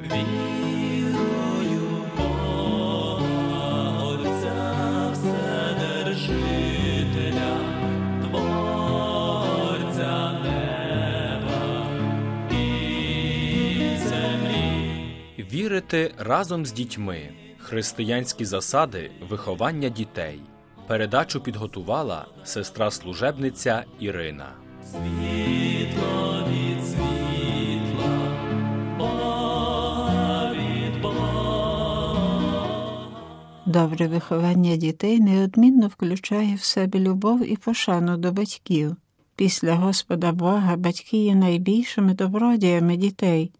[0.00, 1.84] Вірую
[2.16, 6.30] Бога, Отця Вседержителя,
[8.22, 11.86] Творця неба
[12.50, 12.54] і
[13.98, 15.46] землі.
[15.52, 17.30] Вірити разом з дітьми.
[17.58, 20.40] Християнські засади виховання дітей.
[20.86, 24.48] Передачу підготувала сестра служебниця Ірина.
[33.72, 38.96] Добре виховання дітей неодмінно включає в себе любов і пошану до батьків.
[39.36, 43.52] Після Господа Бога батьки є найбільшими добродіями дітей,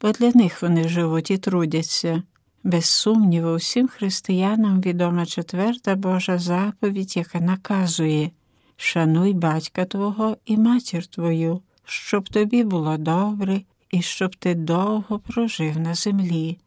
[0.00, 2.22] бо для них вони живуть і трудяться.
[2.64, 8.30] Без сумніву, всім християнам відома четверта Божа заповідь, яка наказує
[8.76, 15.78] Шануй батька твого і матір твою, щоб тобі було добре і щоб ти довго прожив
[15.78, 16.58] на землі.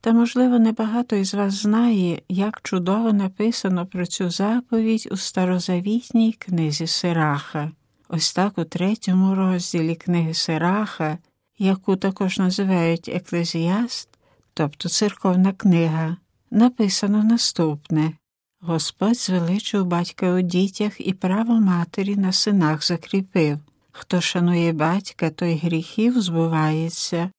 [0.00, 6.86] Та, можливо, небагато із вас знає, як чудово написано про цю заповідь у старозавітній книзі
[6.86, 7.70] Сираха.
[8.08, 11.18] Ось так у третьому розділі книги Сираха,
[11.58, 14.08] яку також називають Еклезіаст,
[14.54, 16.16] тобто церковна книга,
[16.50, 18.12] написано наступне
[18.60, 23.58] Господь звеличив батька у дітях і право матері на синах закріпив.
[23.92, 27.30] Хто шанує батька, той гріхів збувається,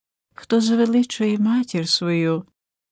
[0.41, 2.43] хто звеличує матір свою,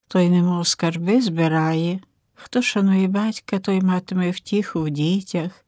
[0.07, 1.99] той немов скарби збирає,
[2.33, 5.65] хто шанує батька, той матиме втіху в дітях,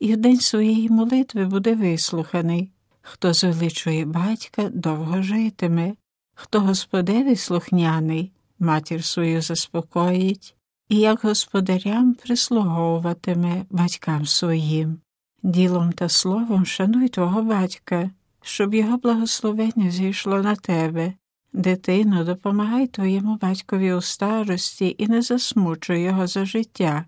[0.00, 2.70] і в день своєї молитви буде вислуханий.
[3.02, 5.94] Хто звеличує батька, довго житиме,
[6.34, 10.54] хто господеві слухняний, матір свою заспокоїть,
[10.88, 15.00] і як господарям прислуговуватиме батькам своїм.
[15.42, 18.10] Ділом та словом шануй твого батька,
[18.42, 21.14] щоб його благословення зійшло на тебе.
[21.52, 27.04] Дитино, допомагай твоєму батькові у старості і не засмучуй його за життя.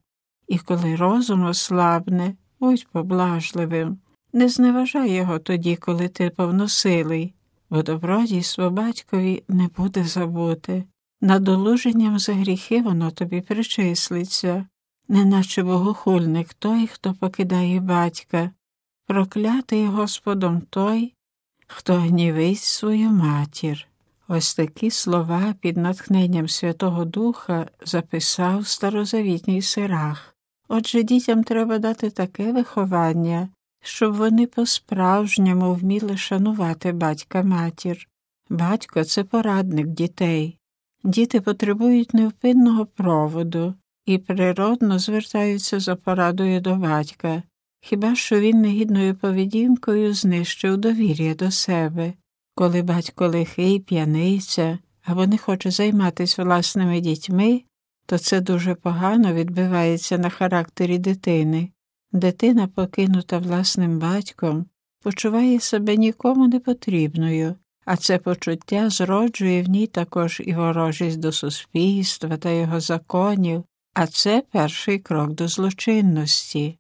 [0.48, 3.98] І коли розум ослабне, будь поблажливим,
[4.33, 7.35] не зневажай його тоді, коли ти повносилий,
[7.70, 10.85] бо добродійство батькові не буде забути.
[11.20, 14.67] Над олуженням за гріхи воно тобі причислиться,
[15.09, 18.51] неначе богохульник той, хто покидає батька,
[19.07, 21.14] проклятий Господом той,
[21.67, 23.86] хто гнівить свою матір.
[24.29, 30.37] Ось такі слова під натхненням Святого Духа записав старозавітній сирах.
[30.69, 33.49] Отже, дітям треба дати таке виховання,
[33.83, 38.09] щоб вони по-справжньому вміли шанувати батька матір.
[38.51, 40.59] Батько це порадник дітей.
[41.05, 43.75] Діти потребують невпинного проводу
[44.07, 47.43] і природно звертаються за порадою до батька,
[47.81, 52.13] хіба що він негідною поведінкою знищив довір'я до себе.
[52.55, 57.63] Коли батько лихий, п'яниця або не хоче займатися власними дітьми,
[58.07, 61.70] то це дуже погано відбивається на характері дитини.
[62.12, 64.67] Дитина, покинута власним батьком,
[65.02, 67.55] почуває себе нікому не потрібною,
[67.85, 73.64] а це почуття зроджує в ній також і ворожість до суспільства та його законів,
[73.95, 76.79] а це перший крок до злочинності.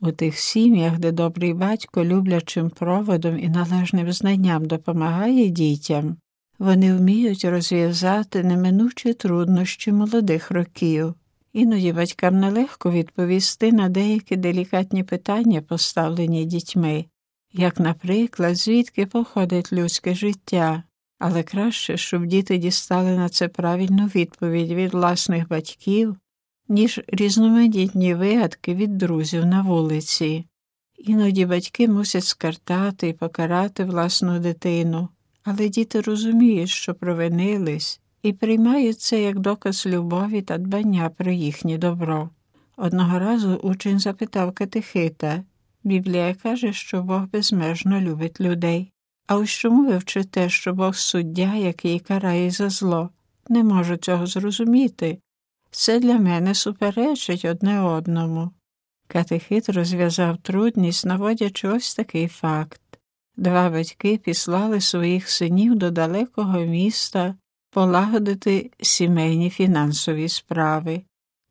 [0.00, 6.16] У тих сім'ях, де добрий батько люблячим проводом і належним знанням допомагає дітям,
[6.58, 11.14] вони вміють розв'язати неминучі труднощі молодих років.
[11.52, 17.04] Іноді батькам нелегко відповісти на деякі делікатні питання, поставлені дітьми,
[17.52, 20.82] як, наприклад, звідки походить людське життя,
[21.18, 26.16] але краще, щоб діти дістали на це правильну відповідь від власних батьків,
[26.68, 30.44] ніж різноманітні вигадки від друзів на вулиці.
[30.98, 35.08] Іноді батьки мусять скартати і покарати власну дитину,
[35.44, 41.78] але діти розуміють, що провинились, і приймають це як доказ любові та дбання про їхнє
[41.78, 42.30] добро.
[42.76, 45.42] Одного разу учень запитав катехита
[45.84, 48.92] Біблія каже, що Бог безмежно любить людей.
[49.26, 53.10] А ось чому ви вчите, що Бог суддя, який карає за зло?
[53.48, 55.18] Не можу цього зрозуміти.
[55.70, 58.50] Це для мене суперечить одне одному.
[59.06, 62.80] Катехит розв'язав трудність, наводячи ось такий факт.
[63.36, 67.34] Два батьки післали своїх синів до далекого міста
[67.70, 71.02] полагодити сімейні фінансові справи.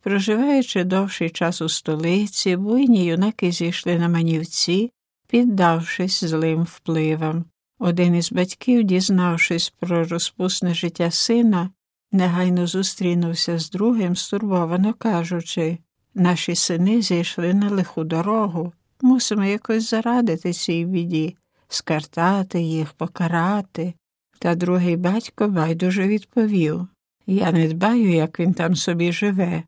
[0.02, 4.92] Проживаючи довший час у столиці, буйні юнаки зійшли на манівці,
[5.28, 7.46] піддавшись злим впливам.
[7.80, 11.69] Один із батьків, дізнавшись про розпусне життя сина,
[12.18, 15.78] негайно зустрінувся з другим, стурбовано кажучи
[16.18, 21.36] наші сини зійшли на лиху дорогу, мусимо якось зарадити цій біді,
[21.68, 23.94] скартати їх, покарати.
[24.40, 26.88] Та другий батько байдуже відповів
[27.28, 29.64] Я не дбаю, як він там собі живе.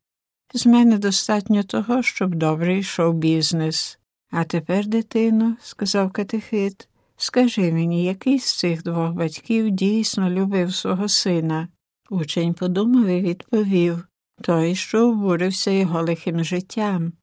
[0.53, 3.99] З мене достатньо того, щоб добре йшов бізнес.
[4.31, 6.87] А тепер, дитино, сказав катехит,
[7.17, 11.67] скажи мені, який з цих двох батьків дійсно любив свого сина?
[12.09, 14.07] Учень подумав і відповів
[14.41, 17.13] той, що обурився його лихим життям.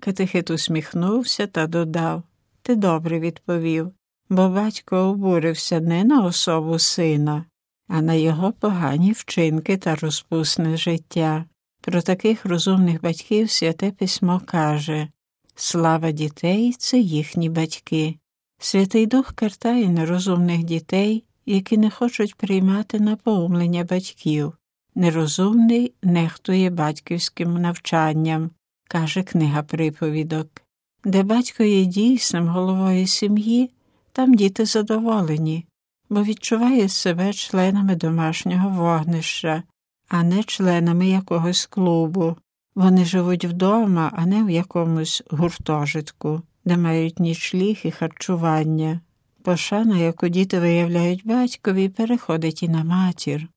[0.00, 2.22] Катехит усміхнувся та додав
[2.62, 3.92] Ти добре відповів,
[4.28, 7.44] бо батько обурився не на особу сина,
[7.88, 11.44] а на його погані вчинки та розпусне життя.
[11.80, 15.08] Про таких розумних батьків святе письмо каже
[15.54, 18.18] Слава дітей це їхні батьки.
[18.58, 24.52] Святий Дух картає нерозумних дітей, які не хочуть приймати напоумлення батьків.
[24.94, 28.50] Нерозумний нехтує батьківським навчанням,
[28.88, 30.62] каже книга приповідок.
[31.04, 33.70] Де батько є дійсним головою сім'ї,
[34.12, 35.66] там діти задоволені,
[36.10, 39.62] бо відчуває себе членами домашнього вогнища,
[40.08, 42.36] а не членами якогось клубу.
[42.74, 49.00] Вони живуть вдома, а не в якомусь гуртожитку, де мають нічліг і харчування.
[49.46, 53.48] Пошана, яку діти виявляють батькові, переходить і на матір.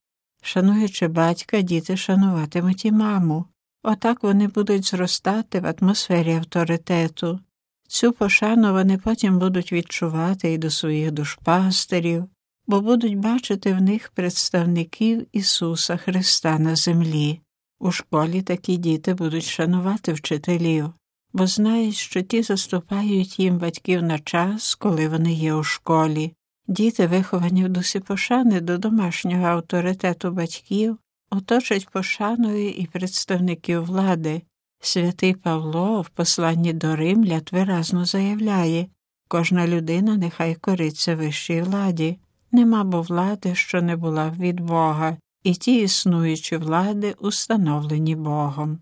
[0.42, 3.46] Шануючи батька, діти шануватимуть і маму.
[3.84, 7.40] Отак вони будуть зростати в атмосфері авторитету.
[7.88, 12.26] Цю пошану вони потім будуть відчувати і до своїх душпастерів,
[12.68, 17.42] бо будуть бачити в них представників Ісуса Христа на землі.
[17.80, 20.94] У школі такі діти будуть шанувати вчителів,
[21.34, 26.34] бо знають, що ті заступають їм батьків на час, коли вони є у школі.
[26.68, 30.98] Діти, виховані в дусі пошани до домашнього авторитету батьків,
[31.32, 34.42] оточать пошаною і представників влади.
[34.82, 38.88] Святий Павло в посланні до Римляд виразно заявляє
[39.28, 42.20] кожна людина нехай кориться вищій владі.
[42.52, 48.80] Нема бо влади, що не була від Бога, і ті існуючі влади установлені Богом.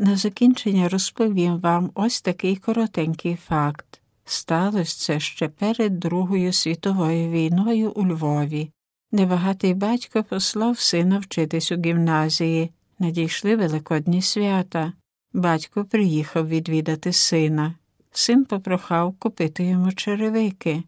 [0.00, 4.00] На закінчення розповім вам ось такий коротенький факт.
[4.24, 8.70] Сталося це ще перед Другою світовою війною у Львові.
[9.12, 12.70] Небагатий батько послав сина вчитись у гімназії.
[12.98, 14.92] Надійшли великодні свята.
[15.32, 17.74] Батько приїхав відвідати сина.
[18.10, 20.82] Син попрохав купити йому черевики.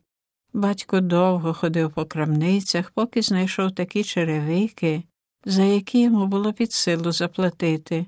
[0.53, 5.03] Батько довго ходив по крамницях, поки знайшов такі черевики,
[5.45, 8.07] за які йому було під силу заплатити.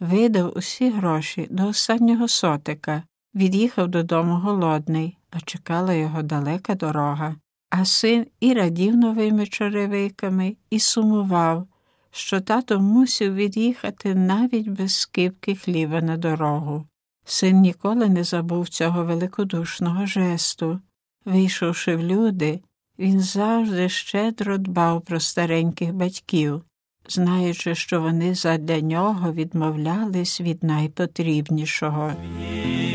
[0.00, 3.02] Видав усі гроші до останнього сотика,
[3.34, 7.36] від'їхав додому голодний, а чекала його далека дорога.
[7.70, 11.66] А син і радів новими черевиками, і сумував,
[12.10, 16.86] що тато мусив від'їхати навіть без скипки хліба на дорогу.
[17.24, 20.80] Син ніколи не забув цього великодушного жесту.
[21.24, 22.60] Вийшовши в люди,
[22.98, 26.62] він завжди щедро дбав про стареньких батьків,
[27.08, 32.12] знаючи, що вони задля нього відмовлялись від найпотрібнішого.